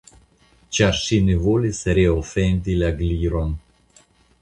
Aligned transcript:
Ĉar 0.77 0.97
ŝi 1.01 1.19
ne 1.27 1.35
volis 1.45 1.83
reofendi 2.01 2.81
la 2.83 2.93
Gliron. 3.03 3.57